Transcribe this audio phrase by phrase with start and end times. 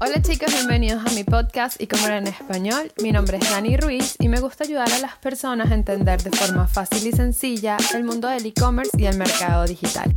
[0.00, 2.92] Hola chicos, bienvenidos a mi podcast y como era en español.
[3.02, 6.30] Mi nombre es Dani Ruiz y me gusta ayudar a las personas a entender de
[6.30, 10.14] forma fácil y sencilla el mundo del e-commerce y el mercado digital.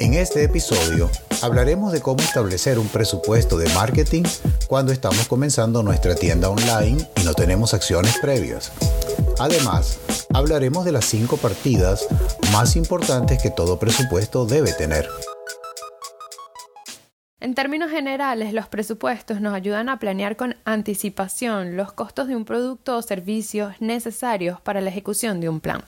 [0.00, 1.10] En este episodio
[1.40, 4.24] hablaremos de cómo establecer un presupuesto de marketing
[4.68, 8.70] cuando estamos comenzando nuestra tienda online y no tenemos acciones previas.
[9.38, 9.98] Además,
[10.34, 12.06] hablaremos de las cinco partidas
[12.52, 15.08] más importantes que todo presupuesto debe tener.
[17.42, 22.44] En términos generales, los presupuestos nos ayudan a planear con anticipación los costos de un
[22.44, 25.82] producto o servicios necesarios para la ejecución de un plan.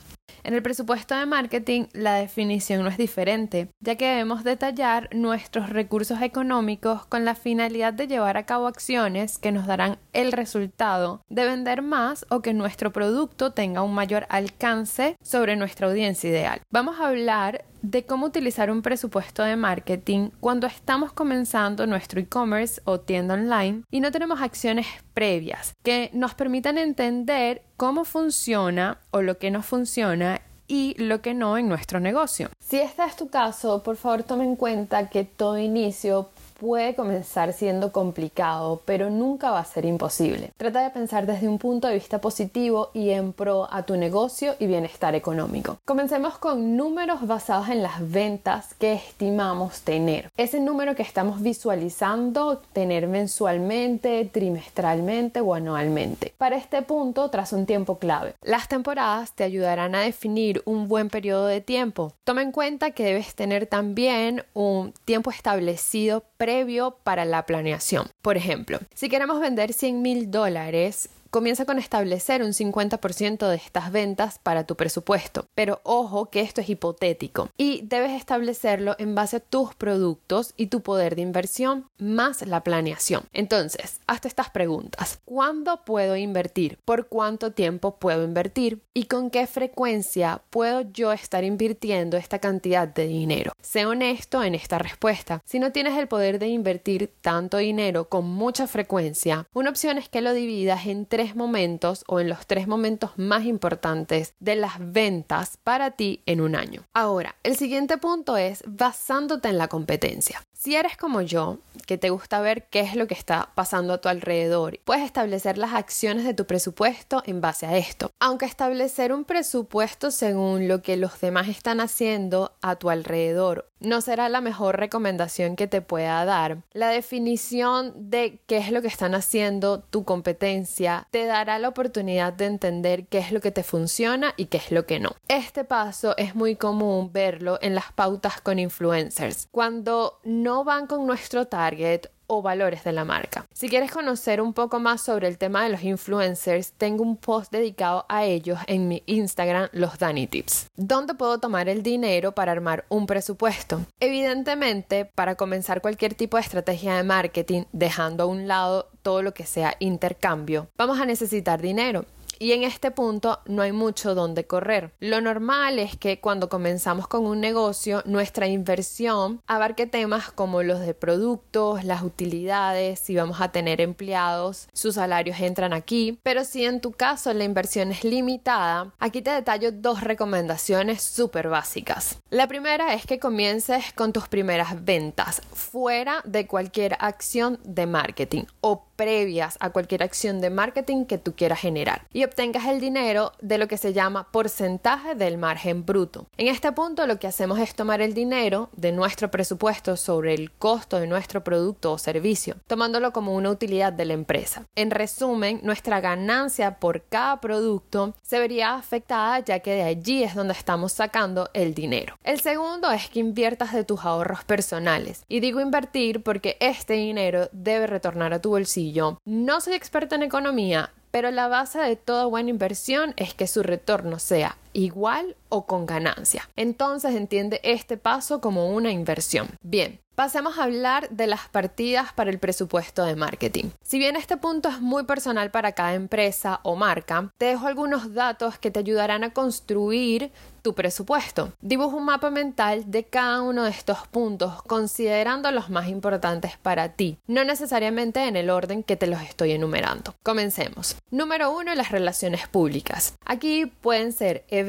[0.45, 5.71] En el presupuesto de marketing la definición no es diferente, ya que debemos detallar nuestros
[5.71, 11.23] recursos económicos con la finalidad de llevar a cabo acciones que nos darán el resultado
[11.31, 16.61] de vender más o que nuestro producto tenga un mayor alcance sobre nuestra audiencia ideal.
[16.71, 22.81] Vamos a hablar de cómo utilizar un presupuesto de marketing cuando estamos comenzando nuestro e-commerce
[22.85, 29.23] o tienda online y no tenemos acciones previas que nos permitan entender cómo funciona o
[29.23, 32.51] lo que no funciona y lo que no en nuestro negocio.
[32.59, 37.53] Si este es tu caso, por favor tome en cuenta que todo inicio puede comenzar
[37.53, 40.53] siendo complicado, pero nunca va a ser imposible.
[40.57, 44.55] Trata de pensar desde un punto de vista positivo y en pro a tu negocio
[44.59, 45.79] y bienestar económico.
[45.85, 50.31] Comencemos con números basados en las ventas que estimamos tener.
[50.37, 56.35] Ese número que estamos visualizando tener mensualmente, trimestralmente o anualmente.
[56.39, 58.35] Para este punto, tras un tiempo clave.
[58.43, 62.13] Las temporadas te ayudarán a definir un buen periodo de tiempo.
[62.25, 68.11] Toma en cuenta que debes tener también un tiempo establecido previo para la planeación.
[68.21, 73.91] Por ejemplo, si queremos vender 100 mil dólares, Comienza con establecer un 50% de estas
[73.91, 79.39] ventas para tu presupuesto, pero ojo que esto es hipotético y debes establecerlo en base
[79.39, 83.25] a tus productos y tu poder de inversión más la planeación.
[83.33, 85.19] Entonces, hazte estas preguntas.
[85.25, 86.79] ¿Cuándo puedo invertir?
[86.85, 88.83] ¿Por cuánto tiempo puedo invertir?
[88.95, 93.55] ¿Y con qué frecuencia puedo yo estar invirtiendo esta cantidad de dinero?
[93.61, 95.43] Sé honesto en esta respuesta.
[95.45, 100.09] Si no tienes el poder de invertir tanto dinero con mucha frecuencia, una opción es
[100.09, 104.75] que lo dividas en tres momentos o en los tres momentos más importantes de las
[104.79, 106.83] ventas para ti en un año.
[106.93, 110.43] Ahora, el siguiente punto es basándote en la competencia.
[110.65, 114.01] Si eres como yo, que te gusta ver qué es lo que está pasando a
[114.01, 118.11] tu alrededor, puedes establecer las acciones de tu presupuesto en base a esto.
[118.19, 124.01] Aunque establecer un presupuesto según lo que los demás están haciendo a tu alrededor no
[124.01, 128.89] será la mejor recomendación que te pueda dar, la definición de qué es lo que
[128.89, 133.63] están haciendo tu competencia te dará la oportunidad de entender qué es lo que te
[133.63, 135.15] funciona y qué es lo que no.
[135.29, 139.47] Este paso es muy común verlo en las pautas con influencers.
[139.53, 143.47] Cuando no van con nuestro target o valores de la marca.
[143.53, 147.53] Si quieres conocer un poco más sobre el tema de los influencers, tengo un post
[147.53, 150.67] dedicado a ellos en mi Instagram, los Dani Tips.
[150.77, 153.81] ¿Dónde puedo tomar el dinero para armar un presupuesto?
[154.01, 159.35] Evidentemente, para comenzar cualquier tipo de estrategia de marketing, dejando a un lado todo lo
[159.35, 162.05] que sea intercambio, vamos a necesitar dinero
[162.39, 164.93] y en este punto no hay mucho donde correr.
[165.01, 170.81] Lo normal es que cuando comenzamos con un negocio, nuestra inversión abarque temas como los
[170.81, 176.19] de productos, las utilidades, si vamos a tener empleados, sus salarios entran aquí.
[176.23, 181.49] Pero si en tu caso la inversión es limitada, aquí te detallo dos recomendaciones súper
[181.49, 182.19] básicas.
[182.31, 188.45] La primera es que comiences con tus primeras ventas fuera de cualquier acción de marketing
[188.61, 193.33] o previas a cualquier acción de marketing que tú quieras generar y obtengas el dinero
[193.41, 196.27] de lo que se llama porcentaje del margen bruto.
[196.37, 200.53] En este punto lo que hacemos es tomar el dinero de nuestro presupuesto sobre el
[200.53, 204.67] costo de nuestro producto o servicio, tomándolo como una utilidad de la empresa.
[204.75, 210.35] En resumen, nuestra ganancia por cada producto se vería afectada ya que de allí es
[210.35, 212.17] donde estamos sacando el dinero.
[212.23, 215.25] El segundo es que inviertas de tus ahorros personales.
[215.29, 218.84] Y digo invertir porque este dinero debe retornar a tu bolsillo
[219.25, 223.63] No soy experta en economía, pero la base de toda buena inversión es que su
[223.63, 226.49] retorno sea igual o con ganancia.
[226.57, 229.49] Entonces entiende este paso como una inversión.
[229.63, 233.71] Bien, Pasemos a hablar de las partidas para el presupuesto de marketing.
[233.83, 238.15] Si bien este punto es muy personal para cada empresa o marca, te dejo algunos
[238.15, 240.31] datos que te ayudarán a construir
[240.65, 241.53] tu presupuesto.
[241.61, 246.95] Dibuja un mapa mental de cada uno de estos puntos considerando los más importantes para
[246.95, 250.15] ti, no necesariamente en el orden que te los estoy enumerando.
[250.23, 250.97] Comencemos.
[251.11, 253.15] Número uno, las relaciones públicas.
[253.27, 254.64] Aquí pueden ser eventos,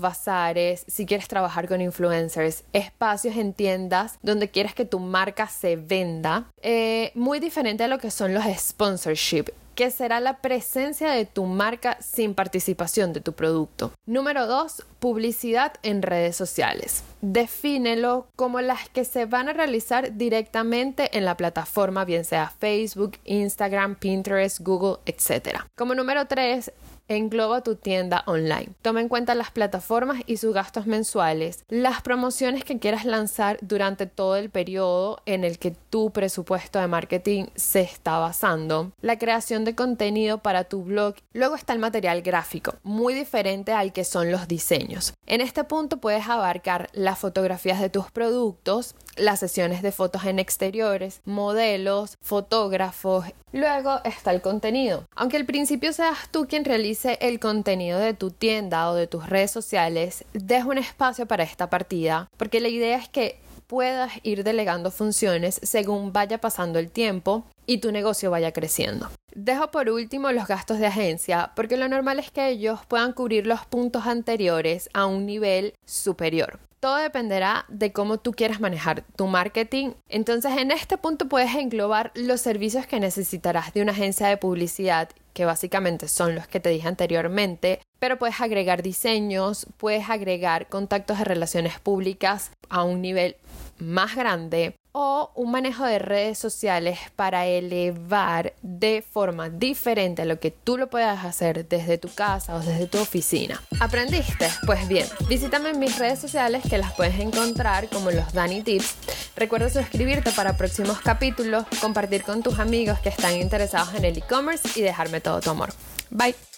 [0.00, 5.76] bazares, si quieres trabajar con influencers, espacios en tiendas donde quieres que tu marca se
[5.76, 6.46] venda.
[6.62, 11.46] Eh, muy diferente a lo que son los sponsorship que será la presencia de tu
[11.46, 13.92] marca sin participación de tu producto.
[14.06, 14.84] Número 2.
[15.00, 17.02] Publicidad en redes sociales.
[17.22, 23.12] Defínelo como las que se van a realizar directamente en la plataforma, bien sea Facebook,
[23.24, 25.60] Instagram, Pinterest, Google, etc.
[25.76, 26.72] Como número 3,
[27.08, 28.70] engloba tu tienda online.
[28.82, 34.06] Toma en cuenta las plataformas y sus gastos mensuales, las promociones que quieras lanzar durante
[34.06, 39.64] todo el periodo en el que tu presupuesto de marketing se está basando, la creación
[39.64, 41.14] de contenido para tu blog.
[41.32, 45.14] Luego está el material gráfico, muy diferente al que son los diseños.
[45.26, 50.38] En este punto puedes abarcar las fotografías de tus productos, las sesiones de fotos en
[50.38, 53.26] exteriores, modelos, fotógrafos.
[53.52, 55.04] Luego está el contenido.
[55.14, 59.28] Aunque al principio seas tú quien realice el contenido de tu tienda o de tus
[59.28, 64.42] redes sociales, deja un espacio para esta partida, porque la idea es que puedas ir
[64.42, 69.10] delegando funciones según vaya pasando el tiempo y tu negocio vaya creciendo.
[69.34, 73.46] Dejo por último los gastos de agencia porque lo normal es que ellos puedan cubrir
[73.46, 76.58] los puntos anteriores a un nivel superior.
[76.82, 79.92] Todo dependerá de cómo tú quieras manejar tu marketing.
[80.08, 85.08] Entonces en este punto puedes englobar los servicios que necesitarás de una agencia de publicidad,
[85.32, 91.18] que básicamente son los que te dije anteriormente, pero puedes agregar diseños, puedes agregar contactos
[91.18, 93.36] de relaciones públicas a un nivel
[93.78, 100.38] más grande o un manejo de redes sociales para elevar de forma diferente a lo
[100.38, 103.62] que tú lo puedas hacer desde tu casa o desde tu oficina.
[103.80, 104.48] ¿Aprendiste?
[104.66, 108.94] Pues bien, visítame en mis redes sociales que las puedes encontrar como los Dani Tips.
[109.34, 114.78] Recuerda suscribirte para próximos capítulos, compartir con tus amigos que están interesados en el e-commerce
[114.78, 115.70] y dejarme todo tu amor.
[116.10, 116.51] Bye.